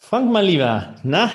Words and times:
Frank, 0.00 0.32
mein 0.32 0.44
Lieber, 0.46 0.94
na, 1.02 1.30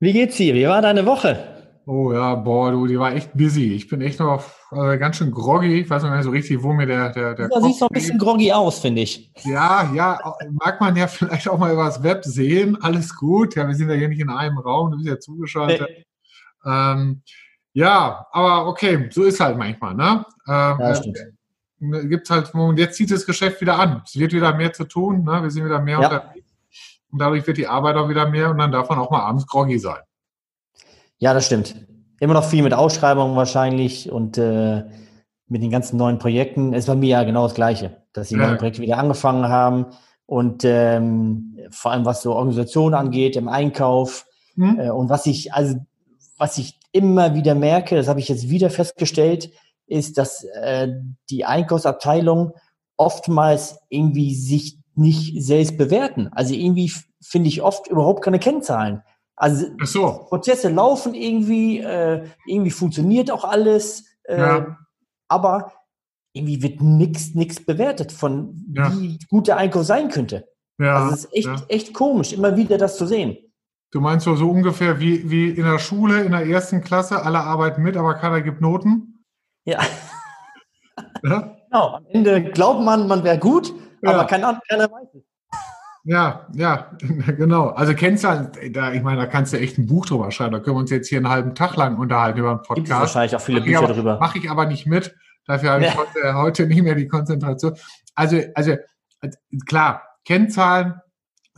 wie 0.00 0.12
geht's 0.12 0.36
dir? 0.36 0.54
Wie 0.54 0.66
war 0.66 0.82
deine 0.82 1.06
Woche? 1.06 1.56
Oh 1.86 2.12
ja, 2.12 2.34
boah, 2.34 2.72
du, 2.72 2.86
die 2.86 2.98
war 2.98 3.14
echt 3.14 3.32
busy. 3.32 3.72
Ich 3.72 3.88
bin 3.88 4.02
echt 4.02 4.20
noch 4.20 4.44
äh, 4.72 4.98
ganz 4.98 5.16
schön 5.16 5.30
groggy. 5.30 5.80
Ich 5.80 5.88
weiß 5.88 6.02
noch 6.02 6.14
nicht 6.14 6.24
so 6.24 6.30
richtig, 6.30 6.62
wo 6.62 6.74
mir 6.74 6.84
der 6.84 7.10
der 7.10 7.34
der. 7.34 7.48
Du 7.48 7.60
siehst 7.62 7.80
noch 7.80 7.88
ein 7.88 7.94
bisschen 7.94 8.18
groggy 8.18 8.52
aus, 8.52 8.80
finde 8.80 9.00
ich. 9.02 9.32
Ja, 9.44 9.90
ja, 9.94 10.20
mag 10.50 10.78
man 10.80 10.94
ja 10.96 11.06
vielleicht 11.06 11.48
auch 11.48 11.58
mal 11.58 11.72
über 11.72 11.86
das 11.86 12.02
Web 12.02 12.24
sehen. 12.24 12.76
Alles 12.82 13.16
gut. 13.16 13.54
Ja, 13.54 13.66
wir 13.66 13.74
sind 13.74 13.88
ja 13.88 13.94
hier 13.94 14.08
nicht 14.08 14.20
in 14.20 14.28
einem 14.28 14.58
Raum. 14.58 14.90
Du 14.90 14.96
bist 14.98 15.08
ja 15.08 15.18
zugeschaltet. 15.18 15.88
Nee. 15.88 16.04
Ähm, 16.66 17.22
ja, 17.76 18.26
aber 18.32 18.68
okay, 18.68 19.06
so 19.10 19.24
ist 19.24 19.38
halt 19.38 19.58
manchmal, 19.58 19.92
ne? 19.92 20.24
Ähm, 20.48 20.76
ja, 20.80 20.94
stimmt. 20.94 21.18
Äh, 21.18 22.06
gibt's 22.06 22.30
halt, 22.30 22.50
jetzt 22.76 22.96
zieht 22.96 23.10
das 23.10 23.26
Geschäft 23.26 23.60
wieder 23.60 23.78
an. 23.78 24.00
Es 24.02 24.18
wird 24.18 24.32
wieder 24.32 24.54
mehr 24.54 24.72
zu 24.72 24.84
tun, 24.84 25.24
ne? 25.24 25.42
Wir 25.42 25.50
sind 25.50 25.66
wieder 25.66 25.82
mehr 25.82 26.00
ja. 26.00 26.08
unterwegs. 26.08 26.50
Und 27.12 27.18
dadurch 27.18 27.46
wird 27.46 27.58
die 27.58 27.66
Arbeit 27.66 27.96
auch 27.96 28.08
wieder 28.08 28.30
mehr 28.30 28.48
und 28.48 28.56
dann 28.56 28.72
darf 28.72 28.88
man 28.88 28.98
auch 28.98 29.10
mal 29.10 29.20
abends 29.20 29.46
groggy 29.46 29.78
sein. 29.78 29.98
Ja, 31.18 31.34
das 31.34 31.44
stimmt. 31.44 31.86
Immer 32.18 32.32
noch 32.32 32.44
viel 32.48 32.62
mit 32.62 32.72
Ausschreibungen 32.72 33.36
wahrscheinlich 33.36 34.10
und 34.10 34.38
äh, 34.38 34.84
mit 35.46 35.62
den 35.62 35.70
ganzen 35.70 35.98
neuen 35.98 36.18
Projekten. 36.18 36.72
Es 36.72 36.84
ist 36.84 36.86
bei 36.86 36.94
mir 36.94 37.10
ja 37.10 37.24
genau 37.24 37.42
das 37.42 37.54
Gleiche, 37.54 38.04
dass 38.14 38.28
die 38.28 38.36
ja. 38.36 38.46
neuen 38.46 38.56
Projekte 38.56 38.80
wieder 38.80 38.96
angefangen 38.96 39.50
haben 39.50 39.84
und 40.24 40.64
ähm, 40.64 41.58
vor 41.68 41.92
allem 41.92 42.06
was 42.06 42.22
so 42.22 42.32
Organisation 42.32 42.94
angeht, 42.94 43.36
im 43.36 43.48
Einkauf 43.48 44.24
hm. 44.54 44.80
äh, 44.80 44.88
und 44.88 45.10
was 45.10 45.26
ich 45.26 45.52
also 45.52 45.76
was 46.38 46.56
ich 46.56 46.80
immer 46.96 47.34
wieder 47.34 47.54
merke, 47.54 47.94
das 47.96 48.08
habe 48.08 48.20
ich 48.20 48.28
jetzt 48.28 48.48
wieder 48.48 48.70
festgestellt, 48.70 49.50
ist, 49.86 50.18
dass 50.18 50.44
äh, 50.44 50.88
die 51.30 51.44
Einkaufsabteilung 51.44 52.52
oftmals 52.96 53.78
irgendwie 53.90 54.34
sich 54.34 54.78
nicht 54.94 55.42
selbst 55.42 55.76
bewerten. 55.76 56.28
Also 56.32 56.54
irgendwie 56.54 56.90
finde 57.22 57.48
ich 57.48 57.62
oft 57.62 57.86
überhaupt 57.88 58.24
keine 58.24 58.38
Kennzahlen. 58.38 59.02
Also 59.36 59.66
so. 59.84 60.24
Prozesse 60.28 60.70
laufen 60.70 61.14
irgendwie, 61.14 61.80
äh, 61.80 62.24
irgendwie 62.46 62.70
funktioniert 62.70 63.30
auch 63.30 63.44
alles, 63.44 64.06
äh, 64.24 64.40
ja. 64.40 64.78
aber 65.28 65.72
irgendwie 66.32 66.62
wird 66.62 66.80
nichts 66.80 67.34
nix 67.34 67.64
bewertet 67.64 68.12
von 68.12 68.64
ja. 68.74 68.90
wie 68.92 69.18
gut 69.28 69.48
der 69.48 69.58
Einkauf 69.58 69.84
sein 69.84 70.08
könnte. 70.08 70.48
Ja. 70.78 71.04
Also 71.04 71.14
es 71.14 71.24
ist 71.24 71.34
echt, 71.34 71.46
ja. 71.46 71.66
echt 71.68 71.94
komisch, 71.94 72.32
immer 72.32 72.56
wieder 72.56 72.78
das 72.78 72.96
zu 72.96 73.06
sehen. 73.06 73.36
Du 73.92 74.00
meinst 74.00 74.24
so, 74.24 74.34
so 74.34 74.50
ungefähr 74.50 75.00
wie, 75.00 75.30
wie 75.30 75.50
in 75.50 75.64
der 75.64 75.78
Schule, 75.78 76.22
in 76.22 76.32
der 76.32 76.46
ersten 76.46 76.82
Klasse, 76.82 77.24
alle 77.24 77.40
arbeiten 77.40 77.82
mit, 77.82 77.96
aber 77.96 78.14
keiner 78.14 78.40
gibt 78.42 78.60
Noten? 78.60 79.24
Ja. 79.64 79.80
ja? 81.22 81.56
Genau, 81.70 81.94
am 81.94 82.06
Ende 82.10 82.42
glaubt 82.50 82.82
man, 82.82 83.06
man 83.06 83.22
wäre 83.24 83.38
gut, 83.38 83.72
aber 84.04 84.24
keiner, 84.24 84.60
keiner 84.68 84.90
weiß 84.90 85.14
es. 85.14 85.22
Ja, 86.04 86.46
ja, 86.54 86.92
genau. 87.36 87.68
Also 87.70 87.92
Kennzahlen, 87.94 88.52
da, 88.70 88.92
ich 88.92 89.02
meine, 89.02 89.18
da 89.18 89.26
kannst 89.26 89.52
du 89.52 89.58
echt 89.58 89.76
ein 89.76 89.86
Buch 89.86 90.06
drüber 90.06 90.30
schreiben. 90.30 90.52
Da 90.52 90.60
können 90.60 90.76
wir 90.76 90.80
uns 90.80 90.90
jetzt 90.90 91.08
hier 91.08 91.18
einen 91.18 91.28
halben 91.28 91.54
Tag 91.56 91.74
lang 91.76 91.98
unterhalten 91.98 92.38
über 92.38 92.50
einen 92.50 92.58
Podcast. 92.58 92.86
Gibt 92.86 92.90
wahrscheinlich 92.90 93.34
auch 93.34 93.40
viele 93.40 93.60
Bücher 93.60 93.78
aber, 93.78 93.92
drüber. 93.92 94.18
Mache 94.20 94.38
ich 94.38 94.48
aber 94.48 94.66
nicht 94.66 94.86
mit. 94.86 95.16
Dafür 95.46 95.70
habe 95.70 95.84
ich 95.84 95.92
ja. 95.92 95.96
heute, 95.96 96.34
heute 96.34 96.66
nicht 96.66 96.82
mehr 96.82 96.94
die 96.94 97.08
Konzentration. 97.08 97.76
Also, 98.14 98.40
also 98.54 98.76
klar, 99.66 100.02
Kennzahlen 100.24 101.00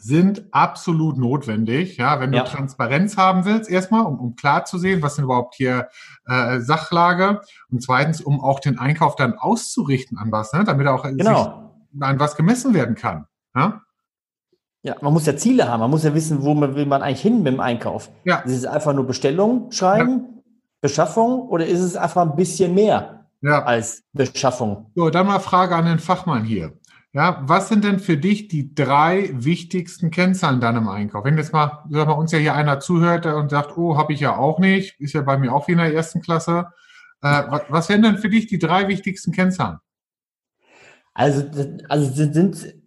sind 0.01 0.45
absolut 0.53 1.19
notwendig, 1.19 1.97
ja, 1.97 2.21
wenn 2.21 2.31
du 2.31 2.39
ja. 2.39 2.45
Transparenz 2.45 3.17
haben 3.17 3.45
willst, 3.45 3.69
erstmal, 3.69 4.07
um, 4.07 4.19
um 4.19 4.37
klar 4.37 4.65
zu 4.65 4.79
sehen, 4.79 5.03
was 5.03 5.17
sind 5.17 5.25
überhaupt 5.25 5.57
hier 5.57 5.89
äh, 6.27 6.61
Sachlage 6.61 7.41
und 7.71 7.83
zweitens, 7.83 8.21
um 8.21 8.41
auch 8.41 8.61
den 8.61 8.79
Einkauf 8.79 9.17
dann 9.17 9.35
auszurichten 9.35 10.17
an 10.17 10.31
was, 10.31 10.53
ne, 10.53 10.65
damit 10.65 10.87
er 10.87 10.95
auch 10.95 11.03
genau. 11.03 11.73
an 12.01 12.21
was 12.21 12.37
gemessen 12.37 12.75
werden 12.75 12.95
kann. 12.95 13.27
Ja? 13.55 13.83
Ja, 14.83 14.95
man 15.01 15.13
muss 15.13 15.27
ja 15.27 15.37
Ziele 15.37 15.69
haben. 15.69 15.81
Man 15.81 15.91
muss 15.91 16.05
ja 16.05 16.15
wissen, 16.15 16.43
wo 16.43 16.55
man 16.55 16.77
will 16.77 16.87
man 16.87 17.03
eigentlich 17.03 17.21
hin 17.21 17.43
mit 17.43 17.53
dem 17.53 17.61
Einkauf. 17.61 18.11
Ja. 18.25 18.39
Ist 18.39 18.53
es 18.53 18.65
einfach 18.65 18.95
nur 18.95 19.07
Bestellung 19.07 19.73
schreiben, 19.73 20.11
ja. 20.11 20.43
Beschaffung 20.81 21.49
oder 21.49 21.67
ist 21.67 21.81
es 21.81 21.97
einfach 21.97 22.23
ein 22.23 22.37
bisschen 22.37 22.75
mehr 22.75 23.27
ja. 23.41 23.65
als 23.65 24.05
Beschaffung? 24.13 24.91
So, 24.95 25.11
dann 25.11 25.27
mal 25.27 25.41
Frage 25.41 25.75
an 25.75 25.87
den 25.87 25.99
Fachmann 25.99 26.45
hier. 26.45 26.73
Ja, 27.13 27.43
was 27.43 27.69
sind 27.69 27.85
denn 27.85 28.01
für 28.01 28.19
dich 28.19 28.49
die 28.49 28.75
drei 28.75 29.31
wichtigsten 29.33 30.11
Kennzahlen 30.11 30.61
dann 30.61 30.77
im 30.77 30.89
Einkauf? 30.89 31.25
Wenn 31.25 31.39
jetzt 31.39 31.53
mal, 31.53 31.85
sag 31.89 32.07
mal, 32.07 32.13
uns 32.13 32.33
ja 32.33 32.39
hier 32.39 32.55
einer 32.55 32.81
zuhört 32.81 33.25
und 33.27 33.51
sagt, 33.51 33.77
oh, 33.79 33.97
habe 33.97 34.13
ich 34.13 34.21
ja 34.21 34.37
auch 34.37 34.59
nicht, 34.59 35.01
ist 35.01 35.15
ja 35.15 35.23
bei 35.23 35.39
mir 35.39 35.53
auch 35.53 35.69
wie 35.69 35.73
in 35.73 35.79
der 35.79 35.95
ersten 35.95 36.21
Klasse. 36.21 36.67
Äh, 37.23 37.45
was, 37.49 37.63
was 37.69 37.89
wären 37.89 38.03
denn 38.03 38.19
für 38.19 38.29
dich 38.29 38.47
die 38.47 38.59
drei 38.59 38.89
wichtigsten 38.89 39.33
Kennzahlen? 39.33 39.79
Also, 41.15 41.45
also 41.89 42.13
sind 42.13 42.79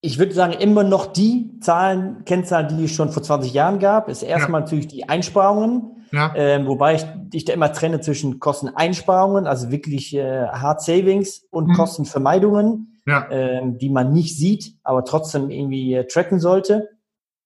ich 0.00 0.18
würde 0.18 0.32
sagen, 0.32 0.52
immer 0.52 0.84
noch 0.84 1.12
die 1.12 1.58
Zahlen, 1.60 2.24
Kennzahlen, 2.24 2.76
die 2.76 2.84
es 2.84 2.92
schon 2.92 3.10
vor 3.10 3.22
20 3.22 3.52
Jahren 3.52 3.78
gab, 3.78 4.08
ist 4.08 4.22
erstmal 4.22 4.60
ja. 4.60 4.64
natürlich 4.64 4.86
die 4.86 5.08
Einsparungen. 5.08 5.97
Ja. 6.12 6.32
Ähm, 6.34 6.66
wobei 6.66 6.94
ich, 6.96 7.06
ich 7.32 7.44
da 7.44 7.52
immer 7.52 7.72
trenne 7.72 8.00
zwischen 8.00 8.38
Kosteneinsparungen, 8.38 9.46
also 9.46 9.70
wirklich 9.70 10.14
äh, 10.14 10.46
Hard 10.48 10.82
Savings 10.82 11.46
und 11.50 11.68
mhm. 11.68 11.72
Kostenvermeidungen, 11.74 13.00
ja. 13.06 13.28
ähm, 13.30 13.78
die 13.78 13.90
man 13.90 14.12
nicht 14.12 14.36
sieht, 14.36 14.74
aber 14.82 15.04
trotzdem 15.04 15.50
irgendwie 15.50 15.94
äh, 15.94 16.06
tracken 16.06 16.40
sollte. 16.40 16.88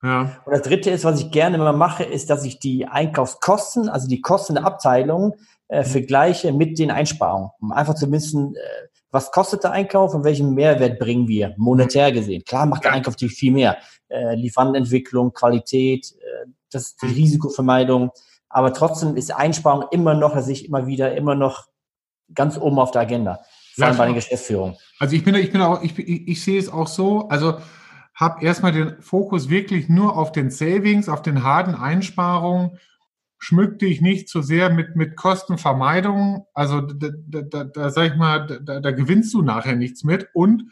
Ja. 0.02 0.42
Und 0.44 0.52
das 0.52 0.62
dritte 0.62 0.90
ist, 0.90 1.04
was 1.04 1.20
ich 1.20 1.30
gerne 1.30 1.56
immer 1.56 1.72
mache, 1.72 2.04
ist, 2.04 2.30
dass 2.30 2.44
ich 2.44 2.58
die 2.58 2.86
Einkaufskosten, 2.86 3.88
also 3.88 4.08
die 4.08 4.20
Kosten 4.20 4.54
der 4.54 4.64
Abteilung, 4.64 5.34
äh, 5.68 5.80
mhm. 5.80 5.84
vergleiche 5.84 6.52
mit 6.52 6.78
den 6.78 6.90
Einsparungen, 6.90 7.50
um 7.60 7.72
einfach 7.72 7.94
zu 7.94 8.10
wissen, 8.10 8.54
äh, 8.56 8.88
was 9.12 9.30
kostet 9.30 9.62
der 9.62 9.72
Einkauf 9.72 10.14
und 10.14 10.24
welchen 10.24 10.54
Mehrwert 10.54 10.98
bringen 10.98 11.28
wir 11.28 11.54
monetär 11.58 12.12
gesehen? 12.12 12.42
Klar 12.44 12.64
macht 12.66 12.84
der 12.84 12.92
Einkauf 12.92 13.14
natürlich 13.14 13.34
viel 13.34 13.52
mehr. 13.52 13.76
Äh, 14.08 14.34
Lieferantenentwicklung, 14.36 15.32
Qualität, 15.34 16.12
äh, 16.12 16.48
das 16.70 16.82
ist 16.82 17.02
die 17.02 17.06
mhm. 17.06 17.14
Risikovermeidung. 17.14 18.10
Aber 18.52 18.72
trotzdem 18.72 19.16
ist 19.16 19.34
Einsparung 19.34 19.86
immer 19.90 20.14
noch, 20.14 20.34
dass 20.34 20.48
ich 20.48 20.66
immer 20.66 20.86
wieder, 20.86 21.16
immer 21.16 21.34
noch 21.34 21.66
ganz 22.34 22.58
oben 22.58 22.78
auf 22.78 22.90
der 22.90 23.02
Agenda. 23.02 23.40
Vor 23.74 23.86
allem 23.86 23.96
bei 23.96 24.04
der 24.06 24.14
Geschäftsführung. 24.14 24.76
Also 24.98 25.16
ich 25.16 25.24
bin, 25.24 25.34
ich 25.34 25.50
bin 25.50 25.62
auch, 25.62 25.82
ich, 25.82 25.98
ich, 25.98 26.28
ich 26.28 26.44
sehe 26.44 26.58
es 26.58 26.68
auch 26.70 26.86
so, 26.86 27.28
also 27.28 27.58
habe 28.14 28.44
erstmal 28.44 28.72
den 28.72 29.00
Fokus 29.00 29.48
wirklich 29.48 29.88
nur 29.88 30.16
auf 30.16 30.32
den 30.32 30.50
Savings, 30.50 31.08
auf 31.08 31.22
den 31.22 31.42
harten 31.42 31.74
Einsparungen 31.74 32.78
schmück 33.38 33.80
dich 33.80 34.00
nicht 34.00 34.28
zu 34.28 34.40
sehr 34.40 34.70
mit, 34.70 34.94
mit 34.94 35.16
Kostenvermeidung. 35.16 36.46
Also 36.54 36.80
da, 36.80 37.08
da, 37.26 37.42
da, 37.42 37.64
da 37.64 37.90
sag 37.90 38.12
ich 38.12 38.16
mal, 38.16 38.46
da, 38.46 38.78
da 38.78 38.90
gewinnst 38.92 39.34
du 39.34 39.42
nachher 39.42 39.74
nichts 39.74 40.04
mit 40.04 40.28
und 40.32 40.70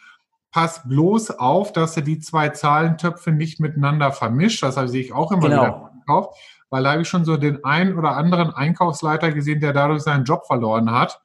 pass 0.53 0.87
bloß 0.87 1.33
auf, 1.33 1.73
dass 1.73 1.95
du 1.95 2.03
die 2.03 2.21
zwei 2.21 2.51
Zahlentöpfe 2.51 3.33
nicht 3.33 3.59
miteinander 3.59 4.13
vermischt. 4.13 4.63
Das 4.63 4.77
sehe 4.77 5.01
ich 5.01 5.13
auch 5.13 5.33
immer 5.33 5.49
genau. 5.49 5.63
wieder 5.63 5.91
gekauft, 5.99 6.39
weil 6.71 6.85
da 6.85 6.93
habe 6.93 7.03
ich 7.03 7.09
schon 7.09 7.25
so 7.25 7.37
den 7.37 7.65
einen 7.65 7.99
oder 7.99 8.17
anderen 8.17 8.51
Einkaufsleiter 8.51 9.33
gesehen, 9.33 9.61
der 9.61 9.73
dadurch 9.73 10.03
seinen 10.03 10.25
Job 10.25 10.47
verloren 10.47 10.91
hat, 10.91 11.21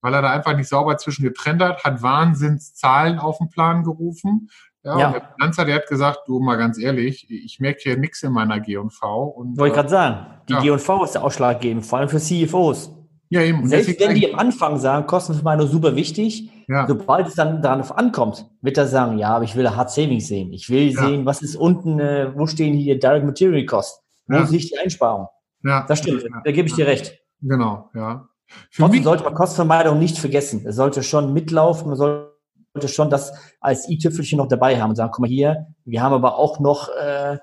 weil 0.00 0.14
er 0.14 0.22
da 0.22 0.30
einfach 0.30 0.56
nicht 0.56 0.68
sauber 0.68 0.96
zwischen 0.98 1.24
getrennt 1.24 1.62
hat, 1.62 1.84
hat 1.84 2.02
Wahnsinnszahlen 2.02 3.18
auf 3.18 3.38
den 3.38 3.48
Plan 3.48 3.82
gerufen, 3.82 4.48
ja, 4.82 4.98
ja. 4.98 5.06
Und 5.08 5.14
der 5.14 5.22
Finanzer, 5.34 5.64
der 5.64 5.74
hat 5.76 5.86
gesagt, 5.88 6.20
du 6.26 6.40
mal 6.40 6.56
ganz 6.56 6.78
ehrlich, 6.78 7.30
ich 7.30 7.60
merke 7.60 7.80
hier 7.82 7.98
nichts 7.98 8.22
in 8.22 8.32
meiner 8.32 8.60
G&V. 8.60 9.24
Und, 9.24 9.58
Wollte 9.58 9.72
ich 9.72 9.76
gerade 9.76 9.88
sagen, 9.88 10.26
die 10.48 10.54
ja. 10.54 10.60
G&V 10.60 11.04
ist 11.04 11.12
der 11.12 11.24
ausschlaggebend, 11.24 11.84
vor 11.84 11.98
allem 11.98 12.08
für 12.08 12.18
CFOs. 12.18 12.94
Ja, 13.28 13.42
eben. 13.42 13.66
Selbst 13.68 14.00
wenn 14.00 14.14
die 14.14 14.32
am 14.32 14.40
Anfang 14.40 14.78
sagen, 14.78 15.06
Kostenvermeidung 15.06 15.68
super 15.68 15.94
wichtig, 15.94 16.50
ja. 16.66 16.86
sobald 16.88 17.28
es 17.28 17.34
dann 17.34 17.62
darauf 17.62 17.96
ankommt, 17.96 18.46
wird 18.60 18.76
er 18.76 18.86
sagen, 18.86 19.18
ja, 19.18 19.28
aber 19.36 19.44
ich 19.44 19.54
will 19.54 19.70
Hard 19.70 19.90
Savings 19.90 20.26
sehen. 20.26 20.52
Ich 20.52 20.68
will 20.68 20.88
ja. 20.88 21.00
sehen, 21.00 21.26
was 21.26 21.42
ist 21.42 21.56
unten, 21.56 22.00
äh, 22.00 22.32
wo 22.34 22.46
stehen 22.46 22.74
hier 22.74 22.98
Direct 22.98 23.24
Material 23.24 23.64
Cost? 23.66 24.02
Wo 24.30 24.36
ja. 24.36 24.48
ich 24.50 24.70
die 24.70 24.78
Einsparung? 24.78 25.28
Ja. 25.62 25.84
Das 25.86 25.98
stimmt, 25.98 26.24
da 26.44 26.52
gebe 26.52 26.68
ich 26.68 26.74
dir 26.74 26.86
recht. 26.86 27.18
Genau, 27.42 27.90
ja. 27.94 28.28
Für 28.70 28.82
Trotzdem 28.82 29.04
sollte 29.04 29.24
man 29.24 29.34
Kostenvermeidung 29.34 29.98
nicht 29.98 30.18
vergessen. 30.18 30.64
Es 30.66 30.76
sollte 30.76 31.02
schon 31.02 31.32
mitlaufen, 31.32 31.88
man 31.88 31.96
sollte 31.96 32.88
schon 32.88 33.10
das 33.10 33.32
als 33.60 33.88
i-Tüpfelchen 33.88 34.38
noch 34.38 34.48
dabei 34.48 34.80
haben 34.80 34.90
und 34.90 34.96
sagen, 34.96 35.10
guck 35.12 35.22
mal 35.22 35.28
hier, 35.28 35.66
wir 35.84 36.02
haben 36.02 36.12
aber 36.12 36.36
auch 36.36 36.58
noch 36.58 36.88
äh, 36.88 37.38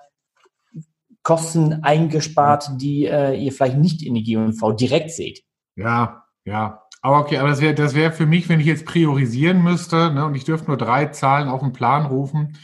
Kosten 1.23 1.83
eingespart, 1.83 2.71
die 2.81 3.05
äh, 3.05 3.33
ihr 3.35 3.51
vielleicht 3.51 3.77
nicht 3.77 4.01
in 4.01 4.15
die 4.15 4.23
G&V 4.23 4.71
direkt 4.73 5.11
seht. 5.11 5.43
Ja, 5.75 6.23
ja. 6.45 6.83
Aber 7.01 7.19
okay, 7.19 7.37
aber 7.37 7.49
das 7.49 7.61
wäre 7.61 7.75
das 7.75 7.93
wäre 7.93 8.11
für 8.11 8.25
mich, 8.25 8.49
wenn 8.49 8.59
ich 8.59 8.65
jetzt 8.65 8.85
priorisieren 8.85 9.61
müsste, 9.61 10.11
ne, 10.11 10.25
und 10.25 10.35
ich 10.35 10.45
dürfte 10.45 10.67
nur 10.67 10.77
drei 10.77 11.05
Zahlen 11.07 11.47
auf 11.47 11.61
den 11.61 11.73
Plan 11.73 12.05
rufen, 12.05 12.57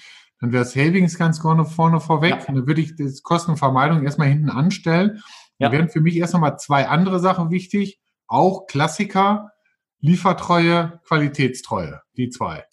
dann 0.43 0.51
wäre 0.51 0.65
Savings 0.65 1.17
ganz 1.17 1.39
vorne, 1.39 1.65
vorne 1.65 1.99
vorweg. 1.99 2.41
Ja. 2.41 2.47
Und 2.47 2.55
dann 2.55 2.67
würde 2.67 2.81
ich 2.81 2.95
das 2.95 3.23
Kostenvermeidung 3.23 4.03
erstmal 4.03 4.27
hinten 4.27 4.49
anstellen. 4.49 5.21
Ja. 5.57 5.69
Dann 5.69 5.71
wären 5.71 5.89
für 5.89 6.01
mich 6.01 6.17
erst 6.17 6.33
nochmal 6.33 6.57
zwei 6.59 6.87
andere 6.87 7.19
Sachen 7.19 7.49
wichtig. 7.49 7.99
Auch 8.27 8.67
Klassiker, 8.67 9.51
Liefertreue, 9.99 10.99
Qualitätstreue, 11.07 12.01
die 12.17 12.29
zwei. 12.29 12.65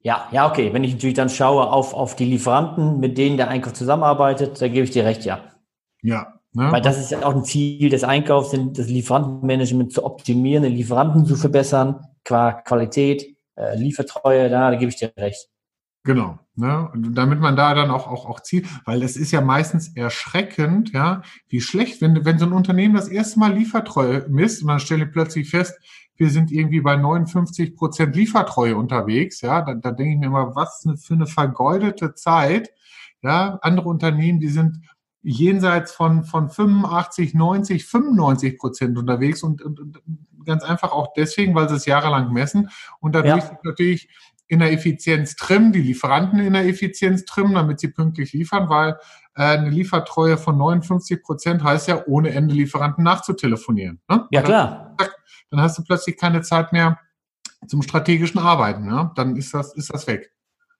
Ja, 0.00 0.28
ja, 0.32 0.48
okay. 0.48 0.72
Wenn 0.72 0.82
ich 0.82 0.94
natürlich 0.94 1.16
dann 1.16 1.28
schaue 1.28 1.70
auf, 1.70 1.92
auf 1.94 2.16
die 2.16 2.24
Lieferanten, 2.24 3.00
mit 3.00 3.18
denen 3.18 3.36
der 3.36 3.48
Einkauf 3.48 3.74
zusammenarbeitet, 3.74 4.60
da 4.60 4.68
gebe 4.68 4.84
ich 4.84 4.90
dir 4.90 5.04
recht, 5.04 5.24
ja. 5.24 5.40
Ja, 6.02 6.38
Ne? 6.54 6.72
Weil 6.72 6.80
das 6.80 6.98
ist 6.98 7.10
ja 7.10 7.22
auch 7.24 7.34
ein 7.34 7.44
Ziel 7.44 7.90
des 7.90 8.04
Einkaufs, 8.04 8.56
das 8.72 8.88
Lieferantenmanagement 8.88 9.92
zu 9.92 10.04
optimieren, 10.04 10.62
den 10.62 10.72
Lieferanten 10.72 11.26
zu 11.26 11.36
verbessern, 11.36 12.06
qua 12.24 12.52
Qualität, 12.52 13.36
äh, 13.56 13.76
Liefertreue, 13.76 14.48
da, 14.48 14.70
da 14.70 14.76
gebe 14.76 14.90
ich 14.90 14.96
dir 14.96 15.12
recht. 15.16 15.48
Genau. 16.04 16.38
Ne? 16.58 16.90
Und 16.92 17.14
damit 17.14 17.38
man 17.38 17.54
da 17.54 17.72
dann 17.72 17.92
auch, 17.92 18.08
auch, 18.08 18.26
auch 18.26 18.40
zieht, 18.40 18.66
weil 18.84 19.04
es 19.04 19.16
ist 19.16 19.30
ja 19.30 19.40
meistens 19.40 19.94
erschreckend, 19.94 20.92
ja, 20.92 21.22
wie 21.48 21.60
schlecht, 21.60 22.02
wenn, 22.02 22.24
wenn 22.24 22.38
so 22.40 22.46
ein 22.46 22.52
Unternehmen 22.52 22.96
das 22.96 23.06
erste 23.06 23.38
Mal 23.38 23.54
Liefertreue 23.54 24.26
misst 24.28 24.62
und 24.62 24.68
dann 24.68 24.80
stelle 24.80 25.04
ich 25.04 25.12
plötzlich 25.12 25.50
fest, 25.50 25.78
wir 26.16 26.30
sind 26.30 26.50
irgendwie 26.50 26.80
bei 26.80 26.96
59 26.96 27.76
Prozent 27.76 28.16
Liefertreue 28.16 28.76
unterwegs, 28.76 29.40
ja, 29.40 29.62
da, 29.62 29.74
da 29.74 29.92
denke 29.92 30.14
ich 30.14 30.18
mir 30.18 30.26
immer, 30.26 30.56
was 30.56 30.84
für 31.00 31.14
eine 31.14 31.28
vergeudete 31.28 32.14
Zeit, 32.14 32.70
ja, 33.22 33.60
andere 33.62 33.88
Unternehmen, 33.88 34.40
die 34.40 34.48
sind 34.48 34.80
jenseits 35.22 35.92
von, 35.92 36.24
von 36.24 36.48
85, 36.48 37.34
90, 37.34 37.84
95 37.84 38.58
Prozent 38.58 38.98
unterwegs 38.98 39.44
und, 39.44 39.62
und, 39.62 39.78
und 39.78 39.98
ganz 40.44 40.64
einfach 40.64 40.90
auch 40.90 41.12
deswegen, 41.16 41.54
weil 41.54 41.68
sie 41.68 41.76
es 41.76 41.86
jahrelang 41.86 42.32
messen 42.32 42.68
und 42.98 43.14
dadurch 43.14 43.44
ja. 43.44 43.58
natürlich 43.62 44.08
in 44.48 44.58
der 44.58 44.72
Effizienz 44.72 45.36
trimmen, 45.36 45.72
die 45.72 45.82
Lieferanten 45.82 46.40
in 46.40 46.54
der 46.54 46.66
Effizienz 46.66 47.24
trimmen, 47.24 47.54
damit 47.54 47.80
sie 47.80 47.88
pünktlich 47.88 48.32
liefern, 48.32 48.68
weil 48.68 48.96
äh, 49.34 49.42
eine 49.42 49.70
Liefertreue 49.70 50.38
von 50.38 50.56
59 50.56 51.22
Prozent 51.22 51.62
heißt 51.62 51.88
ja, 51.88 52.02
ohne 52.06 52.30
Ende 52.30 52.54
Lieferanten 52.54 53.04
nachzutelefonieren. 53.04 54.00
Ne? 54.08 54.26
Ja, 54.30 54.42
klar. 54.42 54.94
Dann, 54.96 55.08
dann 55.50 55.60
hast 55.60 55.78
du 55.78 55.84
plötzlich 55.84 56.16
keine 56.16 56.40
Zeit 56.40 56.72
mehr 56.72 56.98
zum 57.66 57.82
strategischen 57.82 58.40
Arbeiten. 58.40 58.86
Ne? 58.86 59.10
Dann 59.14 59.36
ist 59.36 59.52
das, 59.54 59.74
ist 59.74 59.92
das 59.92 60.06
weg. 60.06 60.32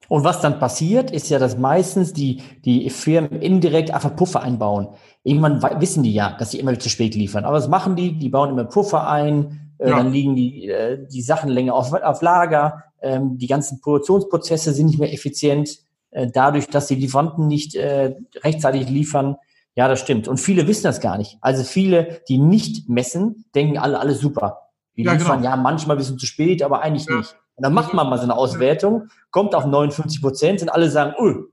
Und 0.07 0.23
was 0.23 0.41
dann 0.41 0.59
passiert, 0.59 1.11
ist 1.11 1.29
ja, 1.29 1.37
dass 1.37 1.57
meistens 1.57 2.13
die, 2.13 2.41
die 2.65 2.89
Firmen 2.89 3.41
indirekt 3.41 3.91
einfach 3.91 4.15
Puffer 4.15 4.41
einbauen. 4.41 4.89
Irgendwann 5.23 5.61
wissen 5.79 6.01
die 6.01 6.13
ja, 6.13 6.35
dass 6.39 6.51
sie 6.51 6.59
immer 6.59 6.77
zu 6.79 6.89
spät 6.89 7.13
liefern. 7.13 7.45
Aber 7.45 7.57
was 7.57 7.67
machen 7.67 7.95
die? 7.95 8.17
Die 8.17 8.29
bauen 8.29 8.49
immer 8.49 8.63
Puffer 8.63 9.07
ein, 9.07 9.68
ja. 9.79 9.97
dann 9.97 10.11
liegen 10.11 10.35
die, 10.35 10.67
äh, 10.67 11.05
die 11.07 11.21
Sachen 11.21 11.49
länger 11.49 11.73
auf, 11.73 11.93
auf 11.93 12.21
Lager, 12.21 12.83
ähm, 13.01 13.37
die 13.37 13.47
ganzen 13.47 13.79
Produktionsprozesse 13.81 14.73
sind 14.73 14.87
nicht 14.87 14.99
mehr 14.99 15.13
effizient, 15.13 15.79
äh, 16.11 16.27
dadurch, 16.31 16.67
dass 16.67 16.87
die 16.87 16.95
Lieferanten 16.95 17.47
nicht 17.47 17.75
äh, 17.75 18.15
rechtzeitig 18.43 18.89
liefern. 18.89 19.37
Ja, 19.75 19.87
das 19.87 19.99
stimmt. 19.99 20.27
Und 20.27 20.39
viele 20.39 20.67
wissen 20.67 20.83
das 20.83 20.99
gar 20.99 21.17
nicht. 21.17 21.37
Also 21.41 21.63
viele, 21.63 22.21
die 22.27 22.37
nicht 22.37 22.89
messen, 22.89 23.45
denken 23.55 23.77
alle, 23.77 23.99
alles 23.99 24.19
super. 24.19 24.69
Die 24.97 25.03
ja, 25.03 25.13
liefern 25.13 25.41
genau. 25.41 25.51
ja 25.51 25.55
manchmal 25.55 25.95
ein 25.95 25.99
bisschen 25.99 26.19
zu 26.19 26.25
spät, 26.25 26.61
aber 26.61 26.81
eigentlich 26.81 27.07
ja. 27.07 27.17
nicht. 27.17 27.35
Und 27.55 27.63
dann 27.63 27.73
macht 27.73 27.93
man 27.93 28.09
mal 28.09 28.17
so 28.17 28.23
eine 28.23 28.35
Auswertung, 28.35 29.09
kommt 29.31 29.53
auf 29.53 29.65
59 29.65 30.21
Prozent 30.21 30.61
und 30.61 30.69
alle 30.69 30.89
sagen, 30.89 31.13
oh, 31.17 31.45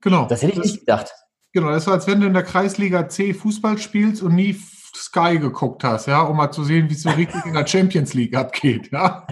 genau. 0.00 0.26
das 0.26 0.42
hätte 0.42 0.54
ich 0.54 0.58
nicht 0.58 0.80
gedacht. 0.80 1.12
Genau, 1.52 1.68
das 1.68 1.78
ist 1.78 1.84
so, 1.84 1.92
als 1.92 2.06
wenn 2.06 2.20
du 2.20 2.26
in 2.26 2.34
der 2.34 2.42
Kreisliga 2.42 3.08
C 3.08 3.32
Fußball 3.32 3.78
spielst 3.78 4.22
und 4.22 4.34
nie 4.34 4.56
Sky 4.94 5.38
geguckt 5.38 5.84
hast, 5.84 6.06
ja, 6.06 6.22
um 6.22 6.36
mal 6.36 6.50
zu 6.50 6.64
sehen, 6.64 6.88
wie 6.88 6.94
es 6.94 7.02
so 7.02 7.10
richtig 7.10 7.44
in 7.46 7.54
der 7.54 7.66
Champions 7.66 8.14
League 8.14 8.36
abgeht, 8.36 8.90
ja. 8.92 9.26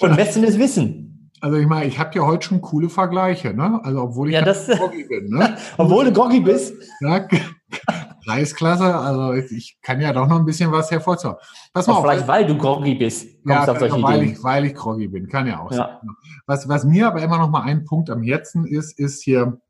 Und 0.00 0.16
Westen 0.16 0.44
ist 0.44 0.58
Wissen. 0.58 1.30
Also 1.40 1.56
ich 1.56 1.66
meine, 1.66 1.86
ich 1.86 1.98
habe 1.98 2.10
ja 2.14 2.26
heute 2.26 2.46
schon 2.46 2.60
coole 2.60 2.88
Vergleiche, 2.88 3.54
ne? 3.54 3.80
Also 3.84 4.02
obwohl 4.02 4.28
ich 4.28 4.34
ja, 4.34 4.42
das, 4.42 4.66
groggy 4.66 5.04
bin, 5.04 5.28
ne? 5.30 5.56
obwohl 5.76 6.04
du 6.04 6.12
groggy 6.12 6.40
bist. 6.40 6.74
Ja, 7.00 7.26
Preisklasse, 8.26 8.94
also 8.94 9.32
ich 9.32 9.78
kann 9.80 10.00
ja 10.00 10.12
doch 10.12 10.26
noch 10.26 10.38
ein 10.38 10.44
bisschen 10.44 10.70
was 10.72 10.90
hervorzaubern. 10.90 11.38
Pass 11.72 11.86
mal 11.86 11.94
auf. 11.94 12.02
Vielleicht, 12.02 12.28
weil 12.28 12.46
du 12.46 12.58
groggy 12.58 12.94
bist, 12.94 13.42
kommst 13.44 13.66
ja, 13.66 13.72
auf 13.72 13.78
solche 13.78 14.02
weil 14.02 14.18
Ideen. 14.18 14.32
Ich, 14.34 14.44
weil 14.44 14.64
ich 14.66 14.74
groggy 14.74 15.08
bin, 15.08 15.28
kann 15.28 15.46
ja 15.46 15.60
auch 15.60 15.70
ja. 15.70 15.76
sein. 15.76 16.10
Was, 16.46 16.68
was 16.68 16.84
mir 16.84 17.06
aber 17.06 17.22
immer 17.22 17.38
noch 17.38 17.50
mal 17.50 17.62
ein 17.62 17.84
Punkt 17.84 18.10
am 18.10 18.22
Herzen 18.22 18.66
ist, 18.66 18.98
ist 18.98 19.22
hier, 19.22 19.60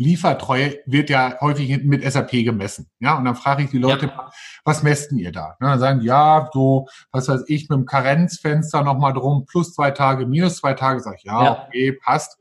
Liefertreue 0.00 0.78
wird 0.86 1.10
ja 1.10 1.38
häufig 1.42 1.84
mit 1.84 2.10
SAP 2.10 2.30
gemessen. 2.30 2.90
Ja, 3.00 3.18
und 3.18 3.26
dann 3.26 3.34
frage 3.34 3.64
ich 3.64 3.70
die 3.70 3.78
Leute, 3.78 4.06
ja. 4.06 4.30
was 4.64 4.82
messen 4.82 5.18
ihr 5.18 5.30
da? 5.30 5.56
Und 5.60 5.66
dann 5.66 5.78
sagen 5.78 6.00
die, 6.00 6.06
ja, 6.06 6.48
so, 6.54 6.88
was 7.12 7.28
weiß 7.28 7.44
ich, 7.48 7.68
mit 7.68 7.76
dem 7.76 7.84
Karenzfenster 7.84 8.82
nochmal 8.82 9.12
drum, 9.12 9.44
plus 9.44 9.74
zwei 9.74 9.90
Tage, 9.90 10.24
minus 10.24 10.56
zwei 10.56 10.72
Tage, 10.72 11.00
sag 11.00 11.16
ich, 11.18 11.24
ja, 11.24 11.44
ja. 11.44 11.66
okay, 11.66 11.92
passt. 11.92 12.38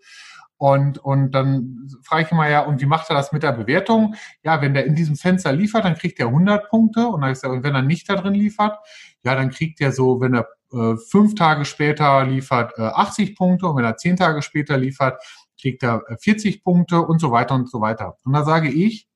Und, 0.55 0.99
und 0.99 1.31
dann 1.31 1.89
frage 2.03 2.23
ich 2.23 2.31
immer 2.31 2.47
ja, 2.47 2.61
und 2.61 2.81
wie 2.81 2.85
macht 2.85 3.09
er 3.09 3.15
das 3.15 3.33
mit 3.33 3.43
der 3.43 3.51
Bewertung? 3.51 4.15
Ja, 4.41 4.61
wenn 4.61 4.73
der 4.73 4.85
in 4.85 4.95
diesem 4.95 5.17
Fenster 5.17 5.51
liefert, 5.51 5.83
dann 5.83 5.95
kriegt 5.95 6.17
er 6.19 6.27
100 6.27 6.69
Punkte. 6.69 7.07
Und, 7.07 7.21
dann 7.21 7.31
ist 7.31 7.43
er, 7.43 7.51
und 7.51 7.63
wenn 7.63 7.75
er 7.75 7.81
nicht 7.81 8.09
da 8.09 8.15
drin 8.15 8.33
liefert, 8.33 8.77
ja, 9.23 9.35
dann 9.35 9.51
kriegt 9.51 9.81
er 9.81 9.91
so, 9.91 10.21
wenn 10.21 10.33
er 10.33 10.47
äh, 10.71 10.95
fünf 11.09 11.35
Tage 11.35 11.65
später 11.65 12.25
liefert, 12.25 12.77
äh, 12.77 12.83
80 12.83 13.35
Punkte. 13.35 13.67
Und 13.67 13.77
wenn 13.77 13.85
er 13.85 13.97
zehn 13.97 14.15
Tage 14.15 14.41
später 14.41 14.77
liefert, 14.77 15.21
kriegt 15.59 15.83
er 15.83 16.03
40 16.19 16.55
äh, 16.55 16.59
Punkte 16.61 17.01
und 17.01 17.19
so 17.19 17.31
weiter 17.31 17.55
und 17.55 17.69
so 17.69 17.81
weiter. 17.81 18.17
Und 18.23 18.33
da 18.33 18.43
sage 18.43 18.69
ich, 18.69 19.07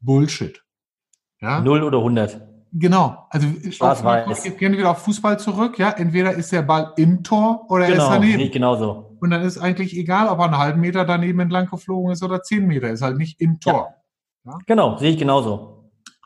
Bullshit. 0.00 0.62
Ja? 1.40 1.60
Null 1.60 1.82
oder 1.82 1.98
100. 1.98 2.46
Genau, 2.70 3.26
also 3.30 3.48
ich 3.62 3.78
gehe 3.78 4.52
gerne 4.52 4.76
wieder 4.76 4.90
auf 4.90 4.98
Fußball 4.98 5.38
zurück. 5.38 5.78
Ja, 5.78 5.90
entweder 5.90 6.32
ist 6.32 6.52
der 6.52 6.62
Ball 6.62 6.92
im 6.96 7.24
Tor 7.24 7.64
oder 7.70 7.86
genau, 7.86 7.98
er 7.98 8.04
ist 8.04 8.14
daneben. 8.14 8.36
Nicht 8.36 8.52
genauso. 8.52 9.16
Und 9.20 9.30
dann 9.30 9.42
ist 9.42 9.56
eigentlich 9.58 9.96
egal, 9.96 10.28
ob 10.28 10.38
er 10.38 10.44
einen 10.44 10.58
halben 10.58 10.80
Meter 10.80 11.04
daneben 11.06 11.40
entlang 11.40 11.66
geflogen 11.66 12.12
ist 12.12 12.22
oder 12.22 12.42
zehn 12.42 12.66
Meter, 12.66 12.90
ist 12.90 13.00
halt 13.00 13.16
nicht 13.16 13.40
im 13.40 13.58
Tor. 13.58 13.94
Ja. 14.44 14.52
Ja? 14.52 14.58
Genau, 14.66 14.96
sehe 14.98 15.10
ich 15.10 15.18
genauso. 15.18 15.77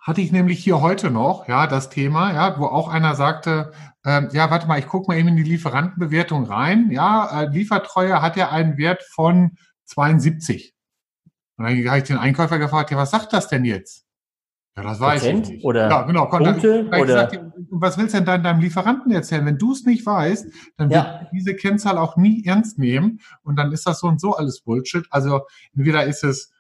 Hatte 0.03 0.21
ich 0.21 0.33
nämlich 0.33 0.63
hier 0.63 0.81
heute 0.81 1.13
noch, 1.13 1.47
ja, 1.47 1.69
das 1.69 1.89
Thema, 1.89 2.35
ja, 2.35 2.59
wo 2.59 2.65
auch 2.65 2.89
einer 2.89 3.15
sagte, 3.15 3.71
ähm, 4.05 4.31
ja, 4.33 4.51
warte 4.51 4.67
mal, 4.67 4.81
ich 4.81 4.89
gucke 4.89 5.09
mal 5.09 5.17
eben 5.17 5.29
in 5.29 5.37
die 5.37 5.45
Lieferantenbewertung 5.45 6.45
rein. 6.45 6.91
Ja, 6.91 7.43
äh, 7.43 7.47
Liefertreue 7.47 8.21
hat 8.21 8.37
ja 8.37 8.51
einen 8.51 8.77
Wert 8.79 9.05
von 9.05 9.53
72. 9.85 10.75
Und 11.57 11.67
dann 11.67 11.89
habe 11.89 11.99
ich 11.99 12.05
den 12.05 12.19
Einkäufer 12.19 12.59
gefragt, 12.59 12.91
ja, 12.91 12.97
was 12.97 13.13
sagt 13.13 13.33
das 13.33 13.47
denn 13.47 13.65
jetzt? 13.65 14.05
Ja, 14.77 14.83
das 14.83 14.99
weiß 14.99 15.21
Prozent 15.21 15.47
ich 15.47 15.53
nicht. 15.55 15.65
Oder 15.65 15.89
ja, 15.89 16.03
genau. 16.03 16.27
Punkte, 16.27 16.87
oder 16.89 17.05
gesagt, 17.05 17.41
was 17.71 17.97
willst 17.97 18.15
du 18.15 18.19
denn 18.19 18.27
deinem, 18.27 18.43
deinem 18.43 18.61
Lieferanten 18.61 19.13
erzählen? 19.13 19.47
Wenn 19.47 19.59
du 19.59 19.73
es 19.73 19.85
nicht 19.85 20.05
weißt, 20.05 20.47
dann 20.79 20.91
ja. 20.91 21.21
wird 21.21 21.33
diese 21.33 21.55
Kennzahl 21.55 21.99
auch 21.99 22.17
nie 22.17 22.45
ernst 22.45 22.79
nehmen 22.79 23.21
und 23.43 23.57
dann 23.57 23.71
ist 23.71 23.87
das 23.87 24.01
so 24.01 24.09
und 24.09 24.21
so 24.21 24.35
alles 24.35 24.63
Bullshit. 24.63 25.07
Also 25.11 25.43
entweder 25.77 26.05
ist 26.05 26.25
es 26.25 26.53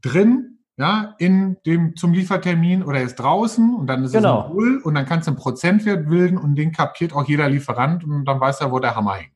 drin, 0.00 0.59
ja, 0.80 1.14
in 1.18 1.58
dem 1.66 1.94
zum 1.94 2.14
Liefertermin 2.14 2.82
oder 2.82 3.02
ist 3.02 3.16
draußen 3.16 3.74
und 3.74 3.86
dann 3.86 4.02
ist 4.02 4.12
genau. 4.12 4.40
es 4.40 4.46
ein 4.46 4.52
Null 4.56 4.80
und 4.82 4.94
dann 4.94 5.04
kannst 5.04 5.28
du 5.28 5.32
einen 5.32 5.38
Prozentwert 5.38 6.08
bilden 6.08 6.38
und 6.38 6.54
den 6.54 6.72
kapiert 6.72 7.12
auch 7.12 7.28
jeder 7.28 7.50
Lieferant 7.50 8.02
und 8.02 8.24
dann 8.24 8.40
weiß 8.40 8.62
er, 8.62 8.72
wo 8.72 8.78
der 8.78 8.96
Hammer 8.96 9.16
hängt. 9.16 9.34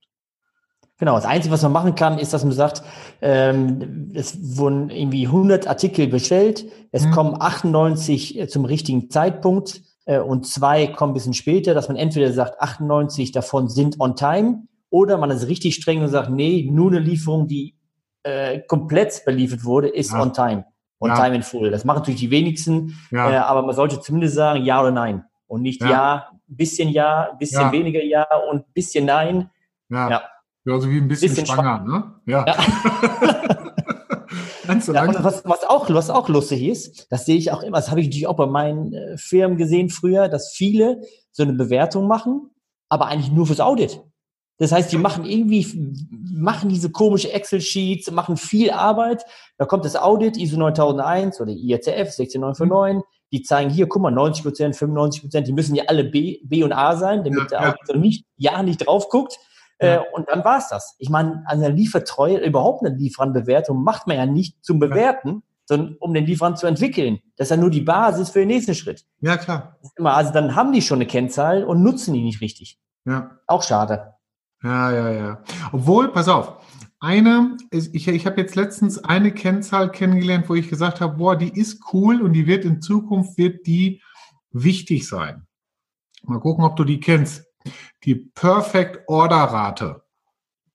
Genau, 0.96 1.16
das 1.16 1.26
Einzige, 1.26 1.52
was 1.52 1.62
man 1.62 1.72
machen 1.72 1.96
kann, 1.96 2.18
ist, 2.18 2.32
dass 2.32 2.44
man 2.44 2.54
sagt, 2.54 2.82
ähm, 3.20 4.10
es 4.14 4.56
wurden 4.56 4.88
irgendwie 4.88 5.26
100 5.26 5.66
Artikel 5.66 6.06
bestellt, 6.06 6.64
es 6.92 7.04
mhm. 7.04 7.10
kommen 7.10 7.36
98 7.38 8.40
äh, 8.40 8.48
zum 8.48 8.64
richtigen 8.64 9.10
Zeitpunkt 9.10 9.82
äh, 10.06 10.20
und 10.20 10.46
zwei 10.46 10.86
kommen 10.86 11.10
ein 11.10 11.14
bisschen 11.14 11.34
später, 11.34 11.74
dass 11.74 11.88
man 11.88 11.98
entweder 11.98 12.32
sagt, 12.32 12.58
98 12.58 13.32
davon 13.32 13.68
sind 13.68 14.00
on 14.00 14.16
time 14.16 14.62
oder 14.88 15.18
man 15.18 15.30
ist 15.30 15.46
richtig 15.46 15.74
streng 15.74 16.00
und 16.00 16.08
sagt, 16.08 16.30
nee, 16.30 16.70
nur 16.72 16.90
eine 16.90 17.00
Lieferung, 17.00 17.48
die 17.48 17.74
äh, 18.22 18.60
komplett 18.60 19.26
beliefert 19.26 19.64
wurde, 19.64 19.88
ist 19.88 20.12
ja. 20.12 20.22
on 20.22 20.32
time. 20.32 20.64
On 20.98 21.08
ja. 21.08 21.16
time 21.16 21.36
in 21.36 21.42
full. 21.42 21.70
Das 21.70 21.84
machen 21.84 21.98
natürlich 21.98 22.20
die 22.20 22.30
wenigsten, 22.30 22.98
ja. 23.10 23.30
äh, 23.30 23.36
aber 23.36 23.62
man 23.62 23.74
sollte 23.74 24.00
zumindest 24.00 24.34
sagen, 24.34 24.64
ja 24.64 24.80
oder 24.80 24.90
nein. 24.90 25.24
Und 25.46 25.62
nicht 25.62 25.82
ja, 25.82 25.90
ja 25.90 26.28
bisschen 26.46 26.88
ja, 26.88 27.32
bisschen 27.38 27.72
weniger 27.72 28.02
ja 28.02 28.26
und 28.50 28.72
bisschen 28.74 29.06
nein. 29.06 29.50
ja. 29.90 30.22
Ja, 30.66 30.80
so 30.80 30.90
wie 30.90 30.96
ein 30.96 31.08
bisschen, 31.08 31.28
bisschen 31.28 31.46
schwanger, 31.46 31.80
ne? 31.80 32.14
Ja. 32.24 32.46
ja. 32.46 32.56
ja 34.92 35.04
und 35.04 35.22
was, 35.22 35.44
was, 35.44 35.62
auch, 35.64 35.90
was 35.90 36.08
auch 36.08 36.30
lustig 36.30 36.62
ist, 36.62 37.12
das 37.12 37.26
sehe 37.26 37.36
ich 37.36 37.52
auch 37.52 37.62
immer, 37.62 37.76
das 37.76 37.90
habe 37.90 38.00
ich 38.00 38.06
natürlich 38.06 38.26
auch 38.26 38.36
bei 38.36 38.46
meinen 38.46 38.94
äh, 38.94 39.18
Firmen 39.18 39.58
gesehen 39.58 39.90
früher, 39.90 40.28
dass 40.28 40.54
viele 40.54 41.02
so 41.32 41.42
eine 41.42 41.52
Bewertung 41.52 42.08
machen, 42.08 42.48
aber 42.88 43.08
eigentlich 43.08 43.30
nur 43.30 43.46
fürs 43.46 43.60
Audit. 43.60 44.02
Das 44.58 44.72
heißt, 44.72 44.92
die 44.92 44.98
machen 44.98 45.24
irgendwie, 45.24 45.66
machen 46.32 46.68
diese 46.68 46.90
komische 46.90 47.32
Excel-Sheets, 47.32 48.10
machen 48.12 48.36
viel 48.36 48.70
Arbeit. 48.70 49.24
Da 49.58 49.64
kommt 49.64 49.84
das 49.84 49.96
Audit, 49.96 50.36
ISO 50.36 50.56
9001 50.56 51.40
oder 51.40 51.50
IATF 51.50 52.12
16949. 52.12 53.02
Die 53.32 53.42
zeigen 53.42 53.70
hier, 53.70 53.88
guck 53.88 54.02
mal, 54.02 54.12
90 54.12 54.44
Prozent, 54.44 54.76
95 54.76 55.22
Prozent, 55.22 55.48
die 55.48 55.52
müssen 55.52 55.74
ja 55.74 55.84
alle 55.88 56.04
B, 56.04 56.40
B 56.44 56.62
und 56.62 56.72
A 56.72 56.96
sein, 56.96 57.24
damit 57.24 57.50
ja, 57.50 57.58
der 57.58 57.68
Auditor 57.70 57.96
nicht, 57.96 58.26
ja 58.36 58.62
nicht 58.62 58.86
drauf 58.86 59.08
guckt. 59.08 59.38
Äh, 59.78 59.98
und 60.12 60.28
dann 60.28 60.44
war's 60.44 60.68
das. 60.68 60.94
Ich 60.98 61.10
meine, 61.10 61.42
eine 61.46 61.68
Liefertreue, 61.68 62.38
überhaupt 62.38 62.84
eine 62.84 62.94
Lieferantenbewertung 62.96 63.82
macht 63.82 64.06
man 64.06 64.16
ja 64.16 64.26
nicht 64.26 64.64
zum 64.64 64.78
Bewerten, 64.78 65.42
sondern 65.66 65.96
um 65.98 66.14
den 66.14 66.26
Lieferant 66.26 66.58
zu 66.58 66.66
entwickeln. 66.66 67.20
Das 67.36 67.46
ist 67.46 67.50
ja 67.50 67.56
nur 67.56 67.70
die 67.70 67.80
Basis 67.80 68.30
für 68.30 68.40
den 68.40 68.48
nächsten 68.48 68.74
Schritt. 68.74 69.04
Ja, 69.20 69.36
klar. 69.36 69.78
Immer, 69.96 70.14
also 70.14 70.32
dann 70.32 70.54
haben 70.54 70.72
die 70.72 70.82
schon 70.82 70.98
eine 70.98 71.06
Kennzahl 71.06 71.64
und 71.64 71.82
nutzen 71.82 72.14
die 72.14 72.22
nicht 72.22 72.40
richtig. 72.40 72.78
Ja. 73.04 73.38
Auch 73.46 73.62
schade. 73.62 74.14
Ja, 74.64 74.90
ja, 74.92 75.10
ja. 75.10 75.42
Obwohl, 75.72 76.08
pass 76.08 76.28
auf, 76.28 76.64
eine, 76.98 77.56
ich, 77.70 78.08
ich 78.08 78.26
habe 78.26 78.40
jetzt 78.40 78.56
letztens 78.56 78.98
eine 79.04 79.30
Kennzahl 79.30 79.90
kennengelernt, 79.90 80.48
wo 80.48 80.54
ich 80.54 80.68
gesagt 80.68 81.00
habe, 81.00 81.18
boah, 81.18 81.36
die 81.36 81.50
ist 81.50 81.82
cool 81.92 82.22
und 82.22 82.32
die 82.32 82.46
wird 82.46 82.64
in 82.64 82.80
Zukunft, 82.80 83.38
wird 83.38 83.66
die 83.66 84.02
wichtig 84.50 85.06
sein. 85.06 85.46
Mal 86.22 86.40
gucken, 86.40 86.64
ob 86.64 86.76
du 86.76 86.84
die 86.84 87.00
kennst 87.00 87.44
die 88.04 88.14
Perfect 88.14 89.08
Order 89.08 89.36
Rate. 89.36 90.02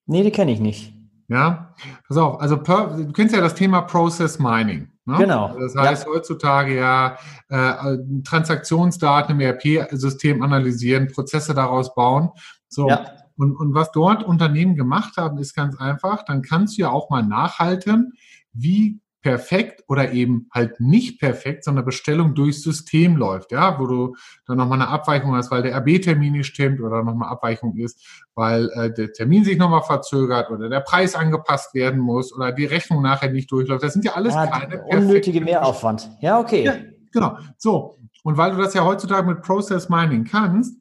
Nee, 0.06 0.22
die 0.22 0.30
kenne 0.30 0.52
ich 0.52 0.60
nicht. 0.60 0.92
Ja, 1.28 1.74
pass 2.08 2.16
auf, 2.16 2.40
also 2.40 2.56
per, 2.60 2.96
du 2.96 3.12
kennst 3.12 3.34
ja 3.34 3.40
das 3.40 3.54
Thema 3.54 3.82
Process 3.82 4.40
Mining. 4.40 4.88
Ne? 5.04 5.16
Genau. 5.18 5.56
Das 5.58 5.76
heißt 5.76 6.06
ja. 6.06 6.12
heutzutage 6.12 6.76
ja 6.76 7.16
äh, 7.48 7.98
Transaktionsdaten 8.24 9.38
im 9.38 9.40
ERP-System 9.40 10.42
analysieren, 10.42 11.06
Prozesse 11.06 11.54
daraus 11.54 11.94
bauen. 11.94 12.30
So. 12.68 12.88
Ja. 12.88 13.06
Und, 13.40 13.56
und 13.56 13.72
was 13.74 13.90
dort 13.90 14.22
Unternehmen 14.22 14.76
gemacht 14.76 15.16
haben, 15.16 15.38
ist 15.38 15.54
ganz 15.54 15.74
einfach, 15.80 16.24
dann 16.26 16.42
kannst 16.42 16.76
du 16.76 16.82
ja 16.82 16.90
auch 16.90 17.08
mal 17.08 17.22
nachhalten, 17.22 18.12
wie 18.52 19.00
perfekt 19.22 19.82
oder 19.88 20.12
eben 20.12 20.48
halt 20.52 20.78
nicht 20.80 21.20
perfekt, 21.20 21.64
sondern 21.64 21.86
Bestellung 21.86 22.34
durchs 22.34 22.62
System 22.62 23.16
läuft, 23.16 23.52
ja, 23.52 23.78
wo 23.78 23.86
du 23.86 24.14
dann 24.46 24.58
nochmal 24.58 24.80
eine 24.80 24.88
Abweichung 24.88 25.34
hast, 25.34 25.50
weil 25.50 25.62
der 25.62 25.76
RB-Termin 25.76 26.32
nicht 26.32 26.46
stimmt 26.46 26.80
oder 26.80 27.02
nochmal 27.02 27.30
Abweichung 27.30 27.76
ist, 27.76 28.06
weil 28.34 28.70
äh, 28.74 28.92
der 28.92 29.12
Termin 29.12 29.44
sich 29.44 29.56
nochmal 29.58 29.82
verzögert 29.82 30.50
oder 30.50 30.68
der 30.68 30.80
Preis 30.80 31.14
angepasst 31.14 31.74
werden 31.74 32.00
muss 32.00 32.34
oder 32.34 32.52
die 32.52 32.64
Rechnung 32.64 33.02
nachher 33.02 33.30
nicht 33.30 33.50
durchläuft. 33.50 33.82
Das 33.82 33.94
sind 33.94 34.04
ja 34.04 34.12
alles 34.12 34.34
ja, 34.34 34.46
keine 34.46 34.82
unnötige 34.82 35.40
Mehraufwand. 35.40 36.10
Ja, 36.20 36.38
okay. 36.38 36.64
Ja, 36.64 36.74
genau. 37.12 37.38
So. 37.58 37.98
Und 38.22 38.36
weil 38.36 38.52
du 38.52 38.58
das 38.58 38.74
ja 38.74 38.84
heutzutage 38.84 39.26
mit 39.26 39.42
Process 39.42 39.88
Mining 39.88 40.24
kannst, 40.24 40.79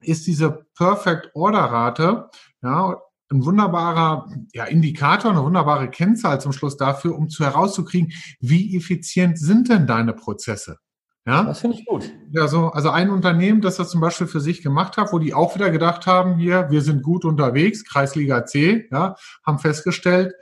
ist 0.00 0.26
diese 0.26 0.66
Perfect 0.76 1.30
Order 1.34 1.64
Rate, 1.64 2.30
ja, 2.62 2.96
ein 3.30 3.44
wunderbarer 3.44 4.30
ja, 4.52 4.64
Indikator, 4.64 5.32
eine 5.32 5.42
wunderbare 5.42 5.90
Kennzahl 5.90 6.40
zum 6.40 6.52
Schluss 6.52 6.76
dafür, 6.76 7.16
um 7.16 7.28
zu 7.28 7.44
herauszukriegen, 7.44 8.12
wie 8.40 8.76
effizient 8.76 9.38
sind 9.38 9.68
denn 9.68 9.86
deine 9.86 10.12
Prozesse? 10.12 10.78
Ja, 11.26 11.42
das 11.42 11.58
finde 11.58 11.76
ich 11.76 11.84
gut. 11.84 12.12
Ja, 12.30 12.46
so, 12.46 12.68
also 12.68 12.90
ein 12.90 13.10
Unternehmen, 13.10 13.60
das 13.60 13.76
das 13.76 13.90
zum 13.90 14.00
Beispiel 14.00 14.28
für 14.28 14.40
sich 14.40 14.62
gemacht 14.62 14.96
hat, 14.96 15.12
wo 15.12 15.18
die 15.18 15.34
auch 15.34 15.56
wieder 15.56 15.70
gedacht 15.70 16.06
haben, 16.06 16.38
hier, 16.38 16.70
wir 16.70 16.82
sind 16.82 17.02
gut 17.02 17.24
unterwegs, 17.24 17.84
Kreisliga 17.84 18.46
C, 18.46 18.86
ja, 18.92 19.16
haben 19.44 19.58
festgestellt, 19.58 20.34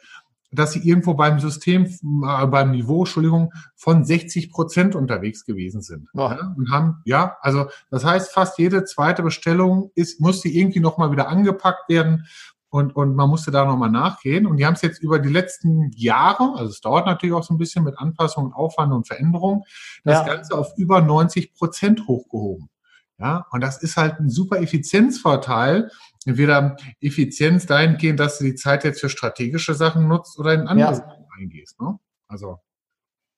dass 0.54 0.72
sie 0.72 0.86
irgendwo 0.86 1.14
beim 1.14 1.38
System, 1.40 1.84
äh, 1.84 2.46
beim 2.46 2.70
Niveau, 2.70 3.00
Entschuldigung, 3.00 3.52
von 3.76 4.04
60 4.04 4.50
Prozent 4.50 4.94
unterwegs 4.94 5.44
gewesen 5.44 5.82
sind. 5.82 6.08
Oh. 6.14 6.20
Ja, 6.20 6.54
und 6.56 6.70
haben, 6.70 7.02
ja, 7.04 7.36
also 7.40 7.66
das 7.90 8.04
heißt, 8.04 8.32
fast 8.32 8.58
jede 8.58 8.84
zweite 8.84 9.22
Bestellung 9.22 9.90
ist, 9.94 10.20
musste 10.20 10.48
irgendwie 10.48 10.80
nochmal 10.80 11.12
wieder 11.12 11.28
angepackt 11.28 11.88
werden 11.88 12.26
und, 12.74 12.96
und 12.96 13.14
man 13.14 13.30
musste 13.30 13.52
da 13.52 13.64
nochmal 13.64 13.90
nachgehen. 13.90 14.46
Und 14.46 14.56
die 14.56 14.66
haben 14.66 14.74
es 14.74 14.82
jetzt 14.82 15.00
über 15.00 15.20
die 15.20 15.28
letzten 15.28 15.92
Jahre, 15.94 16.54
also 16.56 16.70
es 16.70 16.80
dauert 16.80 17.06
natürlich 17.06 17.34
auch 17.34 17.44
so 17.44 17.54
ein 17.54 17.58
bisschen 17.58 17.84
mit 17.84 17.98
Anpassungen, 17.98 18.52
Aufwand 18.52 18.92
und 18.92 19.06
Veränderung, 19.06 19.64
das 20.02 20.26
ja. 20.26 20.34
Ganze 20.34 20.58
auf 20.58 20.72
über 20.76 21.00
90 21.00 21.54
Prozent 21.54 22.08
hochgehoben. 22.08 22.68
Ja, 23.18 23.46
und 23.52 23.60
das 23.60 23.80
ist 23.80 23.96
halt 23.96 24.18
ein 24.18 24.28
super 24.28 24.60
Effizienzvorteil. 24.60 25.88
Entweder 26.26 26.76
Effizienz 27.00 27.66
dahingehend, 27.66 28.20
dass 28.20 28.38
du 28.38 28.44
die 28.44 28.54
Zeit 28.54 28.84
jetzt 28.84 29.00
für 29.00 29.08
strategische 29.08 29.74
Sachen 29.74 30.08
nutzt 30.08 30.38
oder 30.38 30.54
in 30.54 30.66
andere 30.66 30.88
ja. 30.88 30.94
Sachen 30.94 31.24
eingehst. 31.38 31.80
Ne? 31.80 31.98
Also. 32.28 32.58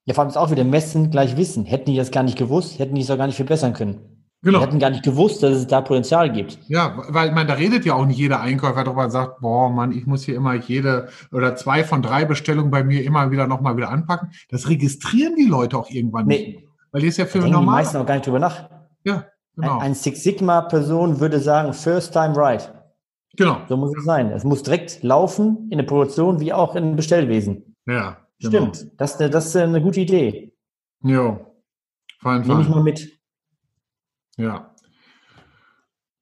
Ja, 0.05 0.14
vor 0.14 0.23
allem 0.23 0.31
ist 0.31 0.37
auch 0.37 0.50
wieder 0.50 0.64
Messen 0.64 1.11
gleich 1.11 1.37
Wissen. 1.37 1.64
Hätten 1.64 1.90
die 1.90 1.97
das 1.97 2.11
gar 2.11 2.23
nicht 2.23 2.38
gewusst, 2.38 2.78
hätten 2.78 2.95
die 2.95 3.00
es 3.00 3.11
auch 3.11 3.19
gar 3.19 3.26
nicht 3.26 3.37
verbessern 3.37 3.73
können. 3.73 4.16
Genau. 4.43 4.59
Die 4.61 4.66
hätten 4.66 4.78
gar 4.78 4.90
nicht 4.90 5.02
gewusst, 5.02 5.43
dass 5.43 5.57
es 5.57 5.66
da 5.66 5.81
Potenzial 5.81 6.31
gibt. 6.31 6.59
Ja, 6.69 7.02
weil 7.09 7.33
man 7.33 7.49
da 7.49 7.55
redet 7.55 7.85
ja 7.85 7.95
auch 7.95 8.07
nicht 8.07 8.19
jeder 8.19 8.40
Einkäufer 8.40 8.85
darüber 8.85 9.05
und 9.05 9.11
sagt, 9.11 9.40
boah, 9.40 9.71
Mann, 9.71 9.90
ich 9.90 10.07
muss 10.07 10.23
hier 10.23 10.37
immer 10.37 10.55
jede 10.55 11.09
oder 11.33 11.57
zwei 11.57 11.83
von 11.83 12.02
drei 12.02 12.25
Bestellungen 12.25 12.71
bei 12.71 12.85
mir 12.85 13.02
immer 13.02 13.33
wieder 13.33 13.49
nochmal 13.49 13.76
wieder 13.76 13.90
anpacken. 13.90 14.31
Das 14.49 14.69
registrieren 14.69 15.35
die 15.35 15.47
Leute 15.47 15.76
auch 15.76 15.90
irgendwann 15.90 16.26
nee. 16.26 16.38
nicht. 16.38 16.69
Weil 16.93 17.00
die 17.00 17.09
ist 17.09 17.16
ja 17.16 17.26
für 17.26 17.38
normal. 17.38 17.61
Die 17.61 17.66
meisten 17.66 17.97
auch 17.97 18.07
gar 18.07 18.14
nicht 18.14 18.26
drüber 18.26 18.38
nach. 18.38 18.71
Ja, 19.05 19.26
genau. 19.57 19.78
Ein, 19.78 19.81
ein 19.81 19.95
Six 19.95 20.23
Sigma 20.23 20.61
Person 20.61 21.19
würde 21.19 21.40
sagen, 21.40 21.73
first 21.73 22.12
time 22.12 22.37
right. 22.37 22.73
Genau. 23.37 23.61
So 23.69 23.76
muss 23.76 23.97
es 23.97 24.05
sein. 24.05 24.31
Es 24.31 24.45
muss 24.45 24.62
direkt 24.62 25.02
laufen 25.02 25.69
in 25.71 25.78
der 25.78 25.85
Produktion 25.85 26.40
wie 26.40 26.52
auch 26.52 26.75
im 26.75 26.97
Bestellwesen. 26.97 27.76
Ja. 27.87 28.19
Genau. 28.40 28.73
Stimmt. 28.73 29.00
Das, 29.00 29.19
das 29.19 29.47
ist 29.47 29.57
eine 29.57 29.81
gute 29.81 30.00
Idee. 30.00 30.52
Jo. 31.02 31.55
Fein, 32.21 32.45
fein. 32.45 32.49
Nehme 32.49 32.62
ich 32.62 32.69
mal 32.69 32.83
mit. 32.83 33.19
Ja. 34.37 34.75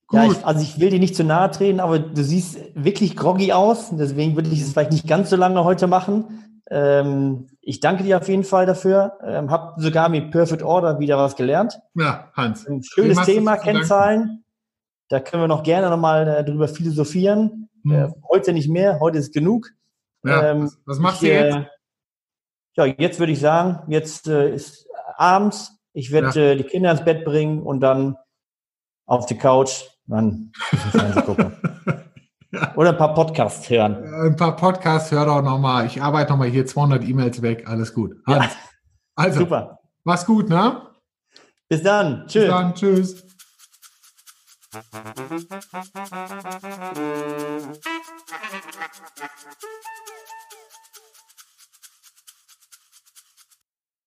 Gut. 0.06 0.20
Ja, 0.20 0.30
ich, 0.30 0.44
also 0.44 0.62
ich 0.62 0.78
will 0.78 0.90
dir 0.90 1.00
nicht 1.00 1.16
zu 1.16 1.24
nahe 1.24 1.50
treten, 1.50 1.80
aber 1.80 1.98
du 1.98 2.22
siehst 2.22 2.58
wirklich 2.74 3.16
groggy 3.16 3.52
aus. 3.52 3.90
Deswegen 3.96 4.36
würde 4.36 4.50
ich 4.50 4.60
es 4.60 4.72
vielleicht 4.72 4.92
nicht 4.92 5.08
ganz 5.08 5.30
so 5.30 5.36
lange 5.36 5.64
heute 5.64 5.86
machen. 5.86 6.60
Ähm, 6.70 7.48
ich 7.60 7.80
danke 7.80 8.04
dir 8.04 8.18
auf 8.18 8.28
jeden 8.28 8.44
Fall 8.44 8.66
dafür. 8.66 9.18
Ähm, 9.24 9.50
hab 9.50 9.80
sogar 9.80 10.08
mit 10.08 10.30
Perfect 10.30 10.62
Order 10.62 10.98
wieder 10.98 11.18
was 11.18 11.36
gelernt. 11.36 11.80
Ja, 11.94 12.30
Hans. 12.34 12.66
Ein 12.66 12.82
schönes 12.82 13.22
Thema, 13.22 13.56
Kennzahlen. 13.56 14.43
Da 15.08 15.20
können 15.20 15.42
wir 15.42 15.48
noch 15.48 15.62
gerne 15.62 15.90
nochmal 15.90 16.26
äh, 16.26 16.44
drüber 16.44 16.68
philosophieren. 16.68 17.68
Hm. 17.82 17.92
Äh, 17.92 18.08
heute 18.28 18.52
nicht 18.52 18.68
mehr, 18.68 19.00
heute 19.00 19.18
ist 19.18 19.32
genug. 19.32 19.68
Ja, 20.24 20.50
ähm, 20.50 20.64
was, 20.64 20.78
was 20.86 20.98
machst 20.98 21.22
ich, 21.22 21.28
du 21.28 21.34
jetzt? 21.34 21.56
Äh, 21.56 21.66
ja, 22.76 22.84
jetzt 22.86 23.18
würde 23.18 23.32
ich 23.32 23.40
sagen, 23.40 23.80
jetzt 23.88 24.26
äh, 24.26 24.54
ist 24.54 24.86
abends 25.16 25.74
ich 25.94 26.10
werde 26.10 26.28
ja. 26.38 26.50
äh, 26.50 26.56
die 26.56 26.64
Kinder 26.64 26.90
ins 26.90 27.04
Bett 27.04 27.24
bringen 27.24 27.62
und 27.62 27.80
dann 27.80 28.16
auf 29.06 29.26
die 29.26 29.38
Couch 29.38 29.84
dann 30.06 30.52
gucken. 31.24 31.56
Oder 32.76 32.90
ein 32.90 32.98
paar 32.98 33.14
Podcasts 33.14 33.70
hören. 33.70 34.04
Ein 34.04 34.36
paar 34.36 34.56
Podcasts 34.56 35.10
hör 35.10 35.24
doch 35.24 35.42
nochmal. 35.42 35.86
Ich 35.86 36.02
arbeite 36.02 36.32
nochmal 36.32 36.48
hier 36.48 36.66
200 36.66 37.04
E-Mails 37.04 37.42
weg. 37.42 37.64
Alles 37.66 37.94
gut. 37.94 38.16
Ja. 38.26 38.50
Also, 39.16 39.40
Super. 39.40 39.78
Mach's 40.02 40.26
gut, 40.26 40.48
ne? 40.48 40.82
Bis 41.68 41.82
dann. 41.82 42.26
Tschüss. 42.26 42.42
Bis 42.42 42.48
dann. 42.48 42.74
Tschüss. 42.74 43.23
Thank 44.74 44.96
you. 50.38 50.43